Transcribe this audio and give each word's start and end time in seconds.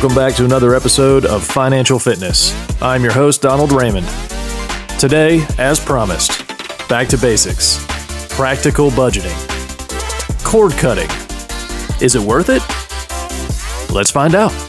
Welcome 0.00 0.14
back 0.14 0.36
to 0.36 0.44
another 0.44 0.76
episode 0.76 1.26
of 1.26 1.42
Financial 1.42 1.98
Fitness. 1.98 2.54
I'm 2.80 3.02
your 3.02 3.12
host, 3.12 3.42
Donald 3.42 3.72
Raymond. 3.72 4.06
Today, 4.96 5.44
as 5.58 5.80
promised, 5.80 6.46
back 6.88 7.08
to 7.08 7.18
basics 7.18 7.84
practical 8.28 8.90
budgeting, 8.90 9.34
cord 10.44 10.70
cutting. 10.74 11.10
Is 12.00 12.14
it 12.14 12.22
worth 12.22 12.48
it? 12.48 12.62
Let's 13.92 14.12
find 14.12 14.36
out. 14.36 14.67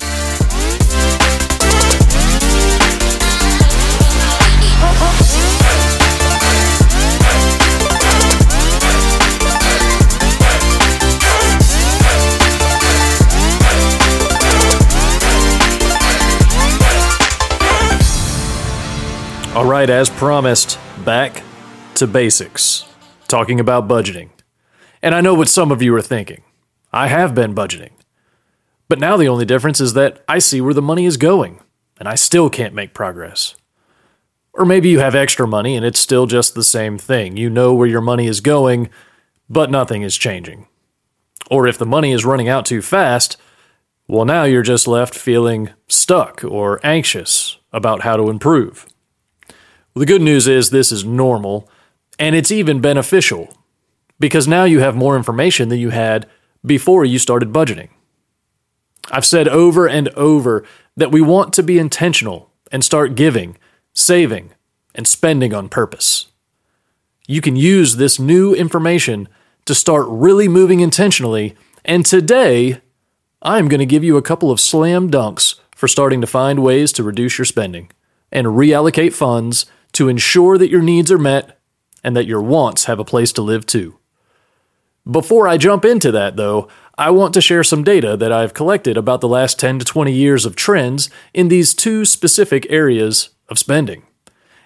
All 19.60 19.66
right, 19.66 19.90
as 19.90 20.10
promised, 20.10 20.80
back 21.04 21.44
to 21.96 22.08
basics, 22.08 22.86
talking 23.28 23.60
about 23.60 23.90
budgeting. 23.90 24.30
And 25.02 25.14
I 25.14 25.20
know 25.20 25.34
what 25.34 25.50
some 25.50 25.70
of 25.70 25.82
you 25.82 25.94
are 25.96 26.02
thinking. 26.02 26.44
I 26.94 27.10
have 27.10 27.36
been 27.36 27.54
budgeting. 27.54 27.90
But 28.88 29.00
now 29.00 29.18
the 29.18 29.28
only 29.28 29.44
difference 29.44 29.82
is 29.82 29.96
that 29.96 30.24
I 30.30 30.40
see 30.40 30.62
where 30.62 30.74
the 30.74 30.82
money 30.82 31.06
is 31.06 31.18
going, 31.18 31.60
and 32.00 32.08
I 32.08 32.16
still 32.16 32.50
can't 32.50 32.74
make 32.74 32.94
progress. 32.94 33.56
Or 34.54 34.64
maybe 34.64 34.88
you 34.88 35.00
have 35.00 35.14
extra 35.14 35.46
money 35.46 35.76
and 35.76 35.86
it's 35.86 36.00
still 36.00 36.26
just 36.26 36.56
the 36.56 36.64
same 36.64 36.98
thing. 36.98 37.36
You 37.36 37.50
know 37.50 37.74
where 37.74 37.86
your 37.86 38.00
money 38.00 38.28
is 38.28 38.40
going, 38.40 38.88
but 39.50 39.70
nothing 39.70 40.04
is 40.04 40.16
changing. 40.16 40.68
Or 41.52 41.68
if 41.68 41.78
the 41.78 41.86
money 41.86 42.14
is 42.14 42.24
running 42.24 42.48
out 42.48 42.66
too 42.66 42.82
fast, 42.82 43.36
well, 44.08 44.24
now 44.24 44.46
you're 44.46 44.62
just 44.62 44.88
left 44.88 45.14
feeling 45.14 45.72
stuck 45.90 46.46
or 46.46 46.80
anxious 46.82 47.58
about 47.74 48.04
how 48.04 48.16
to 48.16 48.30
improve. 48.30 48.86
Well, 49.94 50.02
the 50.02 50.06
good 50.06 50.22
news 50.22 50.48
is 50.48 50.70
this 50.70 50.92
is 50.92 51.04
normal, 51.04 51.70
and 52.18 52.36
it's 52.36 52.52
even 52.52 52.82
beneficial 52.82 53.56
because 54.20 54.48
now 54.48 54.66
you 54.66 54.80
have 54.80 54.96
more 54.96 55.16
information 55.16 55.70
than 55.70 55.80
you 55.80 55.90
had 55.90 56.28
before 56.66 57.06
you 57.06 57.18
started 57.18 57.52
budgeting. 57.52 57.90
I've 59.12 59.26
said 59.26 59.48
over 59.48 59.88
and 59.88 60.10
over 60.10 60.64
that 60.96 61.12
we 61.12 61.22
want 61.22 61.54
to 61.54 61.64
be 61.64 61.80
intentional 61.80 62.52
and 62.72 62.84
start 62.84 63.16
giving, 63.16 63.58
saving, 63.94 64.52
and 64.94 65.08
spending 65.08 65.54
on 65.54 65.70
purpose. 65.70 66.28
You 67.28 67.42
can 67.42 67.56
use 67.56 67.96
this 67.96 68.20
new 68.20 68.54
information 68.54 69.28
to 69.66 69.74
start 69.74 70.06
really 70.10 70.48
moving 70.48 70.82
intentionally, 70.82 71.56
and 71.86 72.06
today 72.06 72.82
I'm 73.42 73.68
going 73.68 73.80
to 73.80 73.86
give 73.86 74.04
you 74.04 74.18
a 74.18 74.22
couple 74.22 74.52
of 74.52 74.60
slam 74.60 75.10
dunks 75.10 75.56
for 75.76 75.88
starting 75.88 76.22
to 76.22 76.28
find 76.28 76.62
ways 76.62 76.92
to 76.94 77.04
reduce 77.04 77.38
your 77.38 77.46
spending 77.46 77.90
and 78.32 78.48
reallocate 78.48 79.14
funds 79.14 79.66
to 80.00 80.08
ensure 80.08 80.58
that 80.58 80.72
your 80.72 80.82
needs 80.82 81.12
are 81.12 81.18
met 81.18 81.60
and 82.06 82.16
that 82.16 82.26
your 82.26 82.42
wants 82.42 82.86
have 82.86 83.00
a 83.00 83.04
place 83.04 83.34
to 83.34 83.42
live 83.42 83.66
too. 83.66 84.00
Before 85.12 85.46
I 85.46 85.58
jump 85.58 85.84
into 85.84 86.10
that, 86.14 86.38
though, 86.38 86.70
I 86.98 87.10
want 87.10 87.34
to 87.34 87.42
share 87.42 87.66
some 87.66 87.84
data 87.84 88.16
that 88.16 88.32
I've 88.32 88.54
collected 88.54 88.96
about 88.96 89.20
the 89.20 89.28
last 89.28 89.60
10 89.60 89.80
to 89.80 89.84
20 89.84 90.14
years 90.14 90.46
of 90.46 90.56
trends 90.56 91.10
in 91.34 91.50
these 91.50 91.74
two 91.74 92.06
specific 92.06 92.66
areas 92.70 93.32
of 93.50 93.60
spending, 93.60 94.04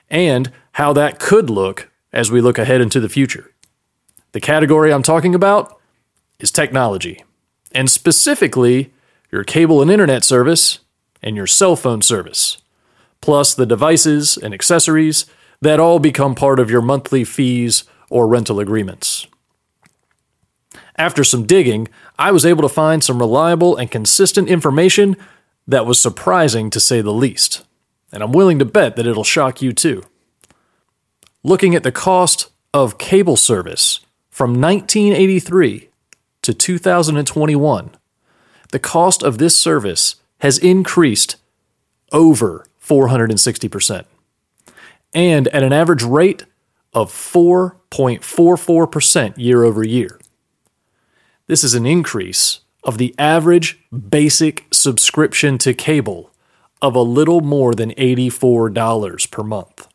and 0.07 0.51
how 0.73 0.93
that 0.93 1.17
could 1.19 1.49
look 1.49 1.89
as 2.11 2.29
we 2.29 2.39
look 2.39 2.59
ahead 2.59 2.79
into 2.79 2.99
the 2.99 3.09
future. 3.09 3.49
The 4.33 4.39
category 4.39 4.93
I'm 4.93 5.01
talking 5.01 5.33
about 5.33 5.79
is 6.37 6.51
technology, 6.51 7.23
and 7.71 7.89
specifically 7.89 8.93
your 9.31 9.43
cable 9.43 9.81
and 9.81 9.89
internet 9.89 10.23
service 10.23 10.77
and 11.23 11.35
your 11.35 11.47
cell 11.47 11.75
phone 11.75 12.03
service 12.03 12.59
plus 13.23 13.53
the 13.53 13.65
devices 13.65 14.35
and 14.35 14.53
accessories 14.53 15.25
that 15.61 15.79
all 15.79 15.97
become 15.97 16.35
part 16.35 16.59
of 16.59 16.69
your 16.69 16.81
monthly 16.81 17.23
fees 17.23 17.85
or 18.09 18.27
rental 18.27 18.59
agreements. 18.59 19.27
After 20.97 21.23
some 21.23 21.45
digging, 21.45 21.87
I 22.19 22.31
was 22.31 22.45
able 22.45 22.63
to 22.63 22.69
find 22.69 23.01
some 23.01 23.19
reliable 23.19 23.77
and 23.77 23.89
consistent 23.89 24.49
information 24.49 25.15
that 25.65 25.85
was 25.85 26.01
surprising 26.01 26.69
to 26.71 26.81
say 26.81 26.99
the 26.99 27.13
least, 27.13 27.63
and 28.11 28.21
I'm 28.21 28.33
willing 28.33 28.59
to 28.59 28.65
bet 28.65 28.97
that 28.97 29.07
it'll 29.07 29.23
shock 29.23 29.61
you 29.61 29.71
too. 29.71 30.03
Looking 31.43 31.75
at 31.75 31.83
the 31.83 31.93
cost 31.93 32.51
of 32.73 32.97
cable 32.97 33.37
service 33.37 34.01
from 34.31 34.59
1983 34.59 35.87
to 36.41 36.53
2021, 36.53 37.91
the 38.73 38.79
cost 38.79 39.23
of 39.23 39.37
this 39.37 39.57
service 39.57 40.15
has 40.39 40.57
increased 40.57 41.37
over 42.11 42.67
460%, 42.83 44.05
and 45.13 45.47
at 45.49 45.61
an 45.63 45.73
average 45.73 46.03
rate 46.03 46.45
of 46.93 47.11
4.44% 47.11 49.37
year 49.37 49.63
over 49.63 49.83
year. 49.83 50.19
This 51.47 51.63
is 51.63 51.73
an 51.73 51.85
increase 51.85 52.59
of 52.83 52.97
the 52.97 53.15
average 53.17 53.79
basic 54.09 54.65
subscription 54.71 55.57
to 55.59 55.73
cable 55.73 56.31
of 56.81 56.95
a 56.95 57.01
little 57.01 57.41
more 57.41 57.73
than 57.73 57.91
$84 57.91 59.31
per 59.31 59.43
month. 59.43 59.87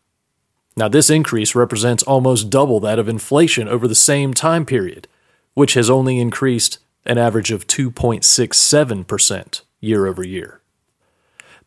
Now, 0.77 0.89
this 0.89 1.11
increase 1.11 1.55
represents 1.55 2.03
almost 2.05 2.51
double 2.51 2.81
that 2.81 2.99
of 2.99 3.09
inflation 3.09 3.69
over 3.69 3.87
the 3.87 3.95
same 3.95 4.33
time 4.33 4.65
period, 4.65 5.07
which 5.55 5.75
has 5.75 5.91
only 5.91 6.19
increased 6.19 6.79
an 7.05 7.19
average 7.19 7.51
of 7.51 7.67
2.67% 7.67 9.61
year 9.81 10.07
over 10.07 10.25
year. 10.25 10.63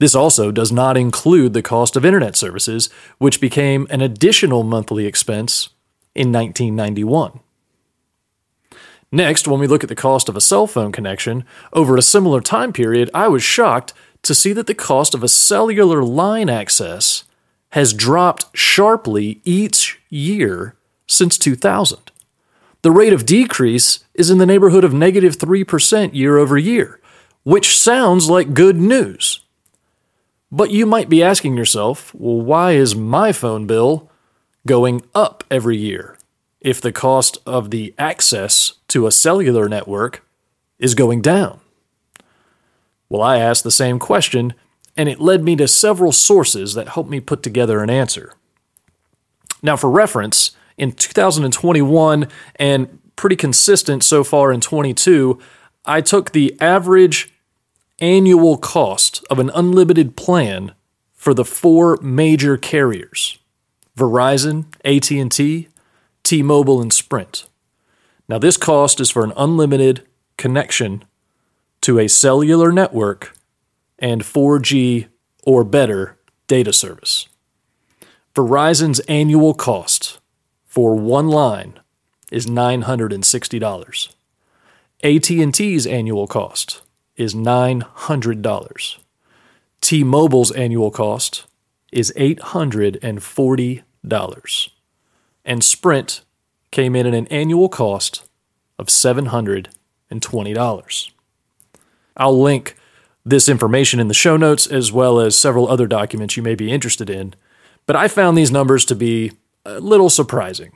This 0.02 0.16
also 0.16 0.50
does 0.52 0.72
not 0.72 0.98
include 0.98 1.54
the 1.54 1.62
cost 1.62 1.96
of 1.96 2.04
internet 2.04 2.36
services, 2.36 2.90
which 3.20 3.40
became 3.40 3.86
an 3.92 4.02
additional 4.02 4.64
monthly 4.64 5.06
expense 5.06 5.70
in 6.16 6.32
1991. 6.32 7.40
Next, 9.12 9.48
when 9.48 9.60
we 9.60 9.68
look 9.68 9.84
at 9.84 9.90
the 9.90 9.96
cost 9.96 10.28
of 10.28 10.36
a 10.36 10.42
cell 10.42 10.66
phone 10.66 10.92
connection 10.92 11.46
over 11.72 11.96
a 11.96 12.02
similar 12.02 12.42
time 12.42 12.74
period, 12.74 13.12
I 13.14 13.28
was 13.28 13.44
shocked 13.44 13.94
to 14.24 14.34
see 14.34 14.54
that 14.54 14.66
the 14.66 14.74
cost 14.74 15.14
of 15.14 15.22
a 15.22 15.28
cellular 15.28 16.04
line 16.04 16.50
access 16.50 17.24
has 17.74 17.94
dropped 17.94 18.48
sharply 18.58 19.40
each 19.44 20.02
year 20.10 20.76
since 21.06 21.38
2000. 21.38 22.10
The 22.82 22.90
rate 22.92 23.14
of 23.14 23.28
decrease 23.28 24.04
is 24.16 24.32
in 24.32 24.40
the 24.40 24.48
neighborhood 24.48 24.84
of 24.84 24.96
negative 24.96 25.38
3% 25.38 26.16
year 26.16 26.40
over 26.40 26.58
year, 26.58 27.00
which 27.44 27.78
sounds 27.78 28.32
like 28.32 28.56
good 28.56 28.78
news. 28.78 29.42
But 30.52 30.72
you 30.72 30.86
might 30.86 31.10
be 31.10 31.24
asking 31.24 31.56
yourself, 31.56 32.14
well, 32.14 32.42
why 32.42 32.74
is 32.74 32.96
my 32.96 33.32
phone 33.32 33.68
bill 33.68 34.10
going 34.68 35.02
up 35.16 35.44
every 35.50 35.78
year 35.78 36.18
if 36.60 36.82
the 36.82 36.92
cost 36.92 37.38
of 37.46 37.72
the 37.72 37.94
access 37.98 38.74
to 38.90 39.08
a 39.08 39.12
cellular 39.12 39.70
network 39.70 40.26
is 40.78 40.94
going 40.94 41.22
down? 41.22 41.60
Well, 43.08 43.22
I 43.22 43.38
asked 43.38 43.64
the 43.64 43.72
same 43.72 43.98
question, 43.98 44.54
and 44.98 45.08
it 45.08 45.20
led 45.20 45.44
me 45.44 45.56
to 45.58 45.68
several 45.68 46.12
sources 46.12 46.74
that 46.74 46.90
helped 46.90 47.10
me 47.10 47.20
put 47.20 47.44
together 47.44 47.82
an 47.82 47.90
answer. 47.90 48.34
Now, 49.64 49.78
for 49.78 49.90
reference, 49.90 50.52
in 50.78 50.92
2021 50.92 52.28
and 52.56 53.00
pretty 53.16 53.36
consistent 53.36 54.04
so 54.04 54.24
far 54.24 54.52
in 54.52 54.62
22, 54.62 55.40
I 55.86 56.02
took 56.02 56.32
the 56.32 56.60
average 56.60 57.31
annual 58.02 58.58
cost 58.58 59.24
of 59.30 59.40
an 59.40 59.52
unlimited 59.54 60.18
plan 60.18 60.74
for 61.14 61.34
the 61.34 61.46
four 61.46 61.98
major 62.02 62.58
carriers 62.58 63.38
Verizon, 63.98 64.66
AT&T, 64.84 65.68
T-Mobile 66.24 66.82
and 66.82 66.92
Sprint. 66.92 67.46
Now 68.28 68.40
this 68.40 68.58
cost 68.58 69.00
is 69.00 69.12
for 69.12 69.24
an 69.24 69.34
unlimited 69.38 70.08
connection 70.38 71.04
to 71.82 72.00
a 72.00 72.08
cellular 72.08 72.72
network 72.72 73.36
and 74.00 74.22
4G 74.22 75.08
or 75.44 75.64
better 75.64 76.18
data 76.48 76.74
service. 76.74 77.28
Verizon's 78.34 79.00
annual 79.02 79.54
cost 79.54 80.20
for 80.66 80.96
one 80.96 81.28
line 81.28 81.80
is 82.32 82.48
$960. 82.48 84.14
AT&T's 85.04 85.88
annual 85.88 86.28
cost 86.28 86.82
is 87.22 87.34
$900. 87.36 88.98
T 89.80 90.04
Mobile's 90.04 90.52
annual 90.52 90.90
cost 90.90 91.46
is 91.92 92.12
$840. 92.18 94.70
And 95.46 95.64
Sprint 95.64 96.22
came 96.72 96.96
in 96.96 97.06
at 97.06 97.14
an 97.14 97.28
annual 97.28 97.70
cost 97.70 98.24
of 98.80 98.88
$720. 98.88 101.12
I'll 102.18 102.42
link 102.42 102.76
this 103.24 103.48
information 103.48 104.00
in 104.00 104.08
the 104.08 104.16
show 104.16 104.36
notes 104.36 104.66
as 104.66 104.92
well 104.92 105.20
as 105.20 105.38
several 105.38 105.68
other 105.68 105.86
documents 105.86 106.36
you 106.36 106.42
may 106.42 106.56
be 106.56 106.72
interested 106.72 107.08
in, 107.08 107.36
but 107.86 107.96
I 107.96 108.08
found 108.08 108.36
these 108.36 108.52
numbers 108.52 108.84
to 108.86 108.96
be 108.96 109.34
a 109.64 109.80
little 109.80 110.10
surprising. 110.10 110.72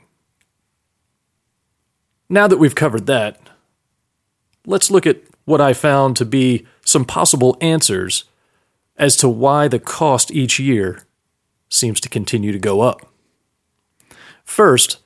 Now 2.28 2.46
that 2.46 2.58
we've 2.58 2.76
covered 2.76 3.06
that, 3.06 3.40
let's 4.64 4.92
look 4.92 5.06
at 5.06 5.25
what 5.46 5.60
I 5.60 5.72
found 5.72 6.16
to 6.16 6.26
be 6.26 6.66
some 6.84 7.06
possible 7.06 7.56
answers 7.60 8.24
as 8.98 9.16
to 9.16 9.28
why 9.28 9.68
the 9.68 9.78
cost 9.78 10.30
each 10.30 10.58
year 10.58 11.04
seems 11.70 12.00
to 12.00 12.08
continue 12.08 12.52
to 12.52 12.58
go 12.58 12.82
up. 12.82 13.10
First, 14.44 14.98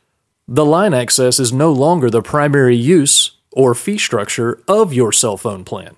the 0.48 0.64
line 0.64 0.92
access 0.92 1.38
is 1.38 1.52
no 1.52 1.72
longer 1.72 2.10
the 2.10 2.22
primary 2.22 2.76
use 2.76 3.32
or 3.52 3.74
fee 3.74 3.98
structure 3.98 4.60
of 4.66 4.92
your 4.92 5.12
cell 5.12 5.36
phone 5.36 5.64
plan. 5.64 5.94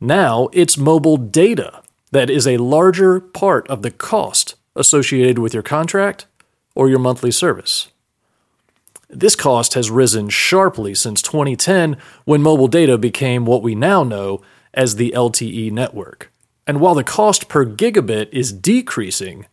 Now 0.00 0.48
it's 0.52 0.76
mobile 0.76 1.16
data 1.16 1.82
that 2.10 2.30
is 2.30 2.46
a 2.46 2.58
larger 2.58 3.20
part 3.20 3.66
of 3.68 3.82
the 3.82 3.90
cost 3.90 4.54
associated 4.76 5.38
with 5.38 5.54
your 5.54 5.62
contract 5.62 6.26
or 6.74 6.88
your 6.88 6.98
monthly 6.98 7.30
service. 7.30 7.88
This 9.14 9.36
cost 9.36 9.74
has 9.74 9.92
risen 9.92 10.28
sharply 10.28 10.92
since 10.92 11.22
2010 11.22 11.96
when 12.24 12.42
mobile 12.42 12.66
data 12.66 12.98
became 12.98 13.46
what 13.46 13.62
we 13.62 13.76
now 13.76 14.02
know 14.02 14.42
as 14.72 14.96
the 14.96 15.12
LTE 15.14 15.70
network. 15.70 16.32
And 16.66 16.80
while 16.80 16.96
the 16.96 17.04
cost 17.04 17.48
per 17.48 17.64
gigabit 17.64 18.28
is 18.32 18.52
decreasing, 18.52 19.46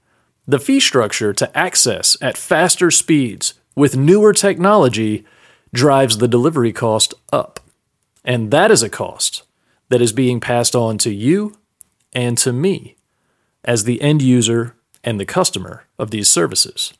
the 0.47 0.59
fee 0.59 0.79
structure 0.79 1.31
to 1.33 1.57
access 1.57 2.17
at 2.21 2.37
faster 2.37 2.89
speeds 2.89 3.53
with 3.75 3.95
newer 3.95 4.33
technology 4.33 5.25
drives 5.73 6.17
the 6.17 6.27
delivery 6.27 6.73
cost 6.73 7.13
up. 7.31 7.59
And 8.25 8.49
that 8.49 8.71
is 8.71 8.81
a 8.81 8.89
cost 8.89 9.43
that 9.89 10.01
is 10.01 10.11
being 10.11 10.39
passed 10.39 10.75
on 10.75 10.97
to 10.99 11.13
you 11.13 11.55
and 12.13 12.35
to 12.39 12.51
me 12.51 12.95
as 13.63 13.83
the 13.83 14.01
end 14.01 14.23
user 14.23 14.75
and 15.03 15.19
the 15.19 15.25
customer 15.25 15.85
of 15.99 16.09
these 16.09 16.29
services. 16.29 16.93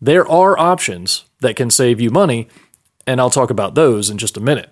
There 0.00 0.28
are 0.28 0.58
options 0.58 1.24
that 1.40 1.56
can 1.56 1.70
save 1.70 2.00
you 2.00 2.10
money, 2.10 2.48
and 3.06 3.20
I'll 3.20 3.30
talk 3.30 3.50
about 3.50 3.74
those 3.74 4.10
in 4.10 4.18
just 4.18 4.36
a 4.36 4.40
minute. 4.40 4.70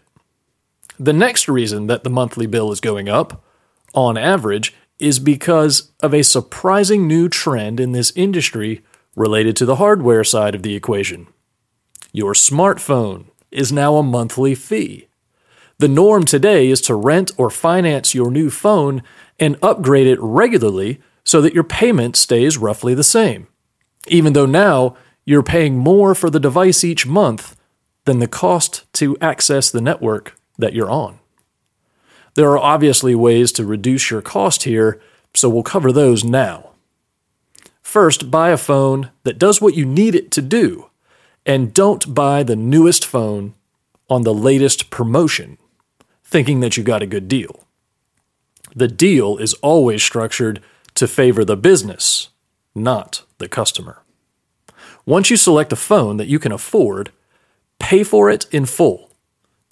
The 0.98 1.12
next 1.12 1.48
reason 1.48 1.88
that 1.88 2.04
the 2.04 2.10
monthly 2.10 2.46
bill 2.46 2.72
is 2.72 2.80
going 2.80 3.08
up, 3.08 3.44
on 3.94 4.16
average, 4.16 4.74
is 4.98 5.18
because 5.18 5.90
of 6.00 6.14
a 6.14 6.22
surprising 6.22 7.06
new 7.06 7.28
trend 7.28 7.80
in 7.80 7.92
this 7.92 8.12
industry 8.16 8.82
related 9.14 9.56
to 9.56 9.66
the 9.66 9.76
hardware 9.76 10.24
side 10.24 10.54
of 10.54 10.62
the 10.62 10.74
equation. 10.74 11.26
Your 12.12 12.32
smartphone 12.32 13.26
is 13.50 13.72
now 13.72 13.96
a 13.96 14.02
monthly 14.02 14.54
fee. 14.54 15.08
The 15.78 15.88
norm 15.88 16.24
today 16.24 16.68
is 16.68 16.80
to 16.82 16.94
rent 16.94 17.32
or 17.36 17.50
finance 17.50 18.14
your 18.14 18.30
new 18.30 18.48
phone 18.48 19.02
and 19.38 19.58
upgrade 19.62 20.06
it 20.06 20.18
regularly 20.20 21.00
so 21.24 21.42
that 21.42 21.52
your 21.52 21.64
payment 21.64 22.16
stays 22.16 22.56
roughly 22.56 22.94
the 22.94 23.04
same. 23.04 23.48
Even 24.06 24.32
though 24.32 24.46
now 24.46 24.96
you're 25.26 25.42
paying 25.42 25.76
more 25.76 26.14
for 26.14 26.30
the 26.30 26.40
device 26.40 26.82
each 26.84 27.06
month 27.06 27.56
than 28.04 28.20
the 28.20 28.28
cost 28.28 28.90
to 28.94 29.18
access 29.20 29.70
the 29.70 29.80
network 29.80 30.38
that 30.56 30.72
you're 30.72 30.90
on. 30.90 31.18
There 32.34 32.50
are 32.50 32.58
obviously 32.58 33.14
ways 33.14 33.50
to 33.52 33.64
reduce 33.64 34.10
your 34.10 34.22
cost 34.22 34.62
here, 34.62 35.00
so 35.34 35.48
we'll 35.48 35.62
cover 35.62 35.90
those 35.90 36.22
now. 36.22 36.70
First, 37.82 38.30
buy 38.30 38.50
a 38.50 38.56
phone 38.56 39.10
that 39.24 39.38
does 39.38 39.60
what 39.60 39.74
you 39.74 39.84
need 39.84 40.14
it 40.14 40.30
to 40.32 40.42
do, 40.42 40.90
and 41.44 41.74
don't 41.74 42.14
buy 42.14 42.42
the 42.42 42.56
newest 42.56 43.04
phone 43.04 43.54
on 44.08 44.22
the 44.22 44.34
latest 44.34 44.90
promotion, 44.90 45.58
thinking 46.24 46.60
that 46.60 46.76
you 46.76 46.82
got 46.82 47.02
a 47.02 47.06
good 47.06 47.26
deal. 47.26 47.64
The 48.74 48.88
deal 48.88 49.38
is 49.38 49.54
always 49.54 50.02
structured 50.02 50.62
to 50.94 51.08
favor 51.08 51.44
the 51.44 51.56
business, 51.56 52.28
not 52.74 53.22
the 53.38 53.48
customer. 53.48 54.02
Once 55.06 55.30
you 55.30 55.36
select 55.36 55.72
a 55.72 55.76
phone 55.76 56.16
that 56.16 56.26
you 56.26 56.40
can 56.40 56.50
afford, 56.50 57.12
pay 57.78 58.02
for 58.02 58.28
it 58.28 58.44
in 58.50 58.66
full. 58.66 59.12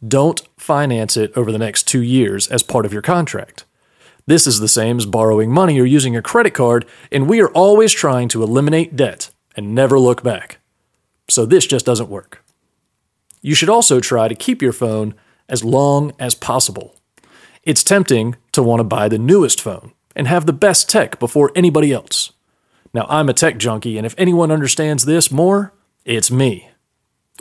Don't 0.06 0.40
finance 0.56 1.16
it 1.16 1.32
over 1.36 1.50
the 1.50 1.58
next 1.58 1.88
two 1.88 2.02
years 2.02 2.46
as 2.48 2.62
part 2.62 2.86
of 2.86 2.92
your 2.92 3.02
contract. 3.02 3.64
This 4.26 4.46
is 4.46 4.60
the 4.60 4.68
same 4.68 4.96
as 4.96 5.06
borrowing 5.06 5.50
money 5.50 5.80
or 5.80 5.84
using 5.84 6.14
a 6.14 6.22
credit 6.22 6.54
card, 6.54 6.86
and 7.10 7.28
we 7.28 7.40
are 7.40 7.50
always 7.50 7.92
trying 7.92 8.28
to 8.28 8.44
eliminate 8.44 8.94
debt 8.94 9.30
and 9.56 9.74
never 9.74 9.98
look 9.98 10.22
back. 10.22 10.58
So 11.28 11.44
this 11.44 11.66
just 11.66 11.84
doesn't 11.84 12.08
work. 12.08 12.44
You 13.42 13.56
should 13.56 13.68
also 13.68 13.98
try 13.98 14.28
to 14.28 14.34
keep 14.36 14.62
your 14.62 14.72
phone 14.72 15.14
as 15.48 15.64
long 15.64 16.12
as 16.18 16.36
possible. 16.36 16.94
It's 17.64 17.82
tempting 17.82 18.36
to 18.52 18.62
want 18.62 18.80
to 18.80 18.84
buy 18.84 19.08
the 19.08 19.18
newest 19.18 19.60
phone 19.60 19.92
and 20.14 20.28
have 20.28 20.46
the 20.46 20.52
best 20.52 20.88
tech 20.88 21.18
before 21.18 21.50
anybody 21.56 21.92
else. 21.92 22.32
Now, 22.94 23.06
I'm 23.08 23.28
a 23.28 23.34
tech 23.34 23.58
junkie, 23.58 23.98
and 23.98 24.06
if 24.06 24.14
anyone 24.16 24.52
understands 24.52 25.04
this 25.04 25.30
more, 25.30 25.74
it's 26.04 26.30
me. 26.30 26.70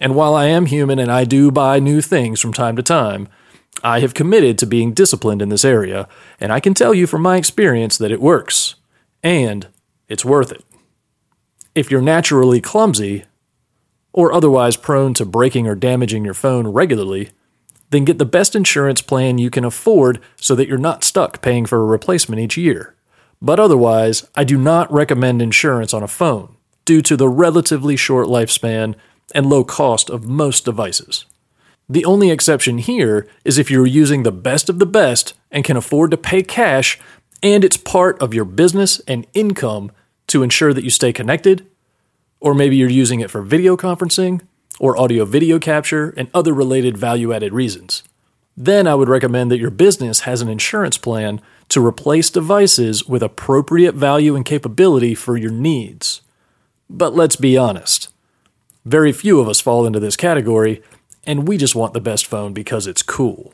And 0.01 0.15
while 0.15 0.33
I 0.33 0.47
am 0.47 0.65
human 0.65 0.97
and 0.97 1.11
I 1.11 1.23
do 1.23 1.51
buy 1.51 1.79
new 1.79 2.01
things 2.01 2.41
from 2.41 2.53
time 2.53 2.75
to 2.75 2.83
time, 2.83 3.29
I 3.83 3.99
have 3.99 4.15
committed 4.15 4.57
to 4.57 4.65
being 4.65 4.93
disciplined 4.93 5.41
in 5.43 5.49
this 5.49 5.63
area, 5.63 6.07
and 6.39 6.51
I 6.51 6.59
can 6.59 6.73
tell 6.73 6.93
you 6.93 7.05
from 7.05 7.21
my 7.21 7.37
experience 7.37 7.97
that 7.99 8.11
it 8.11 8.19
works. 8.19 8.75
And 9.21 9.67
it's 10.07 10.25
worth 10.25 10.51
it. 10.51 10.65
If 11.75 11.91
you're 11.91 12.01
naturally 12.01 12.59
clumsy, 12.59 13.25
or 14.11 14.33
otherwise 14.33 14.75
prone 14.75 15.13
to 15.15 15.25
breaking 15.25 15.67
or 15.67 15.75
damaging 15.75 16.25
your 16.25 16.33
phone 16.33 16.67
regularly, 16.67 17.29
then 17.89 18.05
get 18.05 18.17
the 18.17 18.25
best 18.25 18.55
insurance 18.55 19.01
plan 19.01 19.37
you 19.37 19.49
can 19.49 19.65
afford 19.65 20.19
so 20.35 20.55
that 20.55 20.67
you're 20.67 20.77
not 20.77 21.03
stuck 21.03 21.41
paying 21.41 21.65
for 21.65 21.81
a 21.81 21.85
replacement 21.85 22.39
each 22.39 22.57
year. 22.57 22.95
But 23.43 23.59
otherwise, 23.59 24.25
I 24.35 24.45
do 24.45 24.57
not 24.57 24.91
recommend 24.91 25.41
insurance 25.41 25.93
on 25.93 26.01
a 26.01 26.07
phone 26.07 26.55
due 26.85 27.01
to 27.01 27.17
the 27.17 27.27
relatively 27.27 27.97
short 27.97 28.27
lifespan 28.27 28.95
and 29.35 29.45
low 29.45 29.65
cost 29.65 30.09
of 30.09 30.25
most 30.25 30.63
devices. 30.63 31.25
The 31.89 32.05
only 32.05 32.31
exception 32.31 32.77
here 32.77 33.27
is 33.43 33.57
if 33.57 33.69
you're 33.69 33.85
using 33.85 34.23
the 34.23 34.31
best 34.31 34.69
of 34.69 34.79
the 34.79 34.85
best 34.85 35.33
and 35.51 35.65
can 35.65 35.75
afford 35.75 36.11
to 36.11 36.17
pay 36.17 36.41
cash, 36.41 36.97
and 37.43 37.65
it's 37.65 37.75
part 37.75 38.19
of 38.21 38.33
your 38.33 38.45
business 38.45 39.01
and 39.09 39.27
income 39.33 39.91
to 40.27 40.41
ensure 40.41 40.73
that 40.73 40.85
you 40.85 40.89
stay 40.89 41.11
connected, 41.11 41.67
or 42.39 42.53
maybe 42.53 42.77
you're 42.77 42.89
using 42.89 43.19
it 43.19 43.29
for 43.29 43.41
video 43.41 43.75
conferencing 43.75 44.39
or 44.79 44.97
audio 44.97 45.25
video 45.25 45.59
capture 45.59 46.13
and 46.15 46.29
other 46.33 46.53
related 46.53 46.97
value 46.97 47.33
added 47.33 47.51
reasons. 47.51 48.03
Then 48.55 48.87
I 48.87 48.95
would 48.95 49.09
recommend 49.09 49.49
that 49.51 49.59
your 49.59 49.71
business 49.71 50.21
has 50.21 50.41
an 50.41 50.49
insurance 50.49 50.97
plan 50.97 51.41
to 51.69 51.85
replace 51.85 52.29
devices 52.29 53.07
with 53.07 53.23
appropriate 53.23 53.95
value 53.95 54.35
and 54.35 54.45
capability 54.45 55.15
for 55.15 55.37
your 55.37 55.51
needs. 55.51 56.21
But 56.89 57.15
let's 57.15 57.35
be 57.35 57.57
honest, 57.57 58.09
very 58.85 59.11
few 59.11 59.39
of 59.39 59.49
us 59.49 59.59
fall 59.59 59.85
into 59.85 59.99
this 59.99 60.15
category, 60.15 60.83
and 61.25 61.47
we 61.47 61.57
just 61.57 61.75
want 61.75 61.93
the 61.93 62.01
best 62.01 62.27
phone 62.27 62.53
because 62.53 62.85
it's 62.85 63.01
cool. 63.01 63.53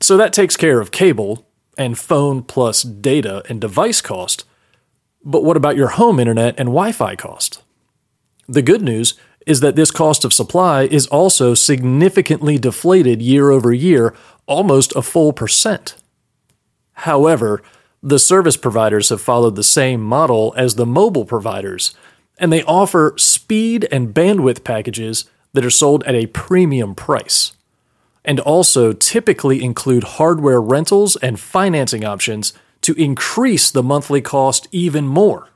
So 0.00 0.16
that 0.16 0.32
takes 0.32 0.56
care 0.56 0.80
of 0.80 0.92
cable 0.92 1.46
and 1.76 1.98
phone 1.98 2.42
plus 2.42 2.82
data 2.82 3.42
and 3.48 3.60
device 3.60 4.00
cost. 4.00 4.44
But 5.24 5.44
what 5.44 5.56
about 5.56 5.76
your 5.76 5.88
home 5.88 6.20
internet 6.20 6.54
and 6.58 6.68
Wi 6.68 6.92
Fi 6.92 7.16
cost? 7.16 7.62
The 8.48 8.62
good 8.62 8.82
news 8.82 9.14
is 9.46 9.60
that 9.60 9.76
this 9.76 9.90
cost 9.90 10.24
of 10.24 10.32
supply 10.32 10.84
is 10.84 11.06
also 11.06 11.54
significantly 11.54 12.58
deflated 12.58 13.22
year 13.22 13.50
over 13.50 13.72
year, 13.72 14.14
almost 14.46 14.94
a 14.94 15.02
full 15.02 15.32
percent. 15.32 15.96
However, 16.92 17.62
the 18.02 18.18
service 18.18 18.56
providers 18.56 19.10
have 19.10 19.20
followed 19.20 19.56
the 19.56 19.62
same 19.62 20.00
model 20.00 20.54
as 20.56 20.74
the 20.74 20.86
mobile 20.86 21.24
providers, 21.24 21.94
and 22.38 22.52
they 22.52 22.62
offer 22.64 23.14
speed 23.16 23.86
and 23.92 24.14
bandwidth 24.14 24.64
packages 24.64 25.26
that 25.52 25.64
are 25.64 25.70
sold 25.70 26.02
at 26.04 26.14
a 26.14 26.26
premium 26.26 26.94
price, 26.94 27.52
and 28.24 28.40
also 28.40 28.92
typically 28.92 29.62
include 29.62 30.04
hardware 30.04 30.60
rentals 30.60 31.16
and 31.16 31.38
financing 31.38 32.04
options 32.04 32.54
to 32.80 32.94
increase 32.94 33.70
the 33.70 33.82
monthly 33.82 34.22
cost 34.22 34.66
even 34.72 35.06
more. 35.06 35.49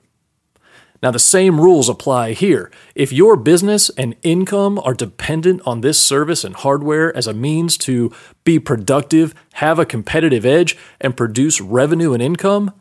Now, 1.05 1.11
the 1.11 1.19
same 1.19 1.61
rules 1.61 1.91
apply 1.91 2.33
here. 2.33 2.71
If 2.95 3.13
your 3.13 3.37
business 3.37 3.91
and 3.91 4.17
income 4.23 4.79
are 4.79 4.95
dependent 4.95 5.61
on 5.67 5.83
this 5.83 6.01
service 6.01 6.45
and 6.45 6.57
hardware 6.57 7.15
as 7.15 7.27
a 7.27 7.35
means 7.35 7.77
to 7.85 8.11
be 8.43 8.59
productive, 8.59 9.35
have 9.53 9.79
a 9.79 9.85
competitive 9.85 10.47
edge, 10.47 10.79
and 11.03 11.15
produce 11.15 11.61
revenue 11.61 12.15
and 12.15 12.23
income, 12.23 12.73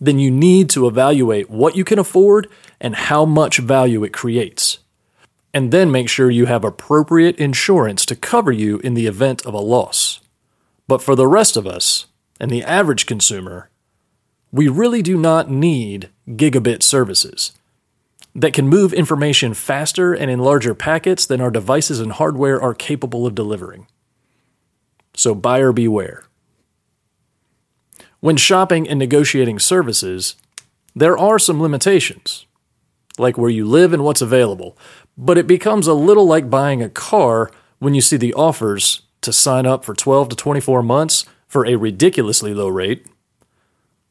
then 0.00 0.18
you 0.18 0.30
need 0.30 0.70
to 0.70 0.86
evaluate 0.86 1.50
what 1.50 1.76
you 1.76 1.84
can 1.84 1.98
afford 1.98 2.48
and 2.80 2.96
how 2.96 3.26
much 3.26 3.58
value 3.58 4.02
it 4.04 4.10
creates. 4.14 4.78
And 5.52 5.70
then 5.70 5.92
make 5.92 6.08
sure 6.08 6.30
you 6.30 6.46
have 6.46 6.64
appropriate 6.64 7.36
insurance 7.36 8.06
to 8.06 8.16
cover 8.16 8.52
you 8.52 8.78
in 8.78 8.94
the 8.94 9.06
event 9.06 9.44
of 9.44 9.52
a 9.52 9.58
loss. 9.58 10.20
But 10.88 11.02
for 11.02 11.14
the 11.14 11.28
rest 11.28 11.58
of 11.58 11.66
us, 11.66 12.06
and 12.40 12.50
the 12.50 12.64
average 12.64 13.04
consumer, 13.04 13.68
we 14.50 14.66
really 14.66 15.02
do 15.02 15.18
not 15.18 15.50
need 15.50 16.08
gigabit 16.26 16.82
services 16.82 17.52
that 18.36 18.52
can 18.52 18.68
move 18.68 18.92
information 18.92 19.54
faster 19.54 20.12
and 20.12 20.30
in 20.30 20.38
larger 20.38 20.74
packets 20.74 21.24
than 21.24 21.40
our 21.40 21.50
devices 21.50 22.00
and 22.00 22.12
hardware 22.12 22.60
are 22.60 22.74
capable 22.74 23.26
of 23.26 23.34
delivering. 23.34 23.86
So, 25.14 25.34
buyer 25.34 25.72
beware. 25.72 26.24
When 28.20 28.36
shopping 28.36 28.86
and 28.86 28.98
negotiating 28.98 29.58
services, 29.58 30.36
there 30.94 31.16
are 31.16 31.38
some 31.38 31.62
limitations, 31.62 32.44
like 33.18 33.38
where 33.38 33.50
you 33.50 33.64
live 33.64 33.94
and 33.94 34.04
what's 34.04 34.20
available, 34.20 34.76
but 35.16 35.38
it 35.38 35.46
becomes 35.46 35.86
a 35.86 35.94
little 35.94 36.26
like 36.26 36.50
buying 36.50 36.82
a 36.82 36.90
car 36.90 37.50
when 37.78 37.94
you 37.94 38.02
see 38.02 38.18
the 38.18 38.34
offers 38.34 39.02
to 39.22 39.32
sign 39.32 39.64
up 39.64 39.82
for 39.82 39.94
12 39.94 40.30
to 40.30 40.36
24 40.36 40.82
months 40.82 41.24
for 41.48 41.64
a 41.64 41.76
ridiculously 41.76 42.52
low 42.52 42.68
rate. 42.68 43.06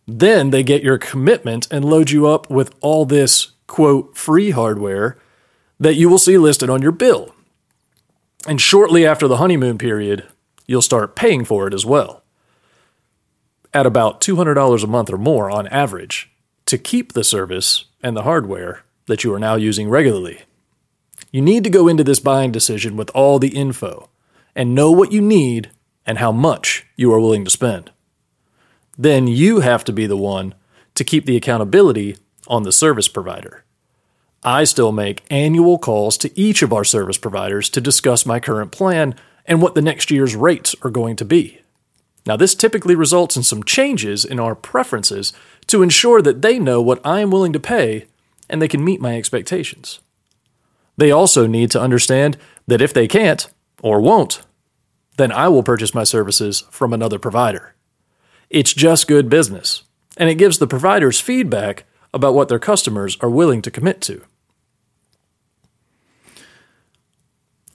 Then 0.08 0.50
they 0.50 0.63
get 0.63 0.84
your 0.84 0.98
commitment 0.98 1.67
and 1.70 1.86
load 1.86 2.10
you 2.10 2.25
up 2.27 2.50
with 2.50 2.74
all 2.82 3.05
this, 3.05 3.51
quote, 3.67 4.17
free 4.17 4.51
hardware 4.51 5.17
that 5.79 5.95
you 5.95 6.10
will 6.10 6.17
see 6.17 6.38
listed 6.38 6.69
on 6.69 6.81
your 6.81 6.91
bill. 6.91 7.36
And 8.48 8.62
shortly 8.62 9.05
after 9.05 9.27
the 9.27 9.38
honeymoon 9.38 9.77
period, 9.77 10.27
you'll 10.67 10.81
start 10.81 11.15
paying 11.15 11.45
for 11.45 11.67
it 11.67 11.74
as 11.74 11.86
well. 11.86 12.24
At 13.74 13.86
about 13.86 14.22
$200 14.22 14.84
a 14.84 14.88
month 14.88 15.12
or 15.12 15.17
more 15.17 15.51
on 15.51 15.67
average 15.67 16.31
to 16.65 16.77
keep 16.77 17.13
the 17.13 17.24
service 17.24 17.86
and 18.01 18.15
the 18.15 18.24
hardware 18.24 18.84
that 19.07 19.24
you 19.24 19.34
are 19.34 19.39
now 19.39 19.55
using 19.55 19.89
regularly. 19.89 20.43
You 21.31 21.41
need 21.41 21.63
to 21.65 21.69
go 21.69 21.88
into 21.88 22.03
this 22.03 22.19
buying 22.19 22.51
decision 22.51 22.95
with 22.95 23.12
all 23.13 23.39
the 23.39 23.50
info 23.50 24.10
and 24.55 24.74
know 24.74 24.91
what 24.91 25.12
you 25.12 25.22
need 25.22 25.69
and 26.05 26.17
how 26.17 26.31
much 26.31 26.86
you 26.95 27.12
are 27.13 27.19
willing 27.19 27.43
to 27.43 27.51
spend. 27.51 27.91
Then 28.98 29.27
you 29.27 29.60
have 29.60 29.84
to 29.86 29.91
be 29.91 30.07
the 30.07 30.17
one 30.17 30.53
to 30.93 31.03
keep 31.03 31.25
the 31.25 31.36
accountability 31.36 32.17
on 32.47 32.63
the 32.63 32.71
service 32.71 33.07
provider. 33.07 33.63
I 34.43 34.63
still 34.63 34.91
make 34.91 35.23
annual 35.29 35.79
calls 35.79 36.17
to 36.19 36.39
each 36.39 36.61
of 36.61 36.71
our 36.71 36.83
service 36.83 37.17
providers 37.17 37.69
to 37.69 37.81
discuss 37.81 38.25
my 38.25 38.39
current 38.39 38.71
plan 38.71 39.15
and 39.45 39.61
what 39.61 39.75
the 39.75 39.81
next 39.81 40.11
year's 40.11 40.35
rates 40.35 40.75
are 40.83 40.91
going 40.91 41.15
to 41.15 41.25
be. 41.25 41.61
Now, 42.27 42.35
this 42.35 42.55
typically 42.55 42.95
results 42.95 43.37
in 43.37 43.43
some 43.43 43.63
changes 43.63 44.25
in 44.25 44.39
our 44.39 44.55
preferences 44.55 45.33
to 45.67 45.83
ensure 45.83 46.21
that 46.21 46.41
they 46.41 46.59
know 46.59 46.81
what 46.81 47.05
I 47.05 47.21
am 47.21 47.31
willing 47.31 47.53
to 47.53 47.59
pay 47.59 48.05
and 48.49 48.61
they 48.61 48.67
can 48.67 48.83
meet 48.83 49.01
my 49.01 49.17
expectations. 49.17 49.99
They 50.97 51.11
also 51.11 51.47
need 51.47 51.71
to 51.71 51.81
understand 51.81 52.37
that 52.67 52.81
if 52.81 52.93
they 52.93 53.07
can't 53.07 53.47
or 53.81 53.99
won't, 53.99 54.41
then 55.17 55.31
I 55.31 55.47
will 55.47 55.63
purchase 55.63 55.93
my 55.93 56.03
services 56.03 56.63
from 56.71 56.93
another 56.93 57.19
provider. 57.19 57.73
It's 58.49 58.73
just 58.73 59.07
good 59.07 59.29
business, 59.29 59.83
and 60.17 60.29
it 60.29 60.35
gives 60.35 60.59
the 60.59 60.67
providers 60.67 61.19
feedback 61.19 61.85
about 62.15 62.34
what 62.34 62.48
their 62.48 62.57
customers 62.57 63.17
are 63.22 63.29
willing 63.29 63.62
to 63.62 63.69
commit 63.69 64.01
to. 64.01 64.24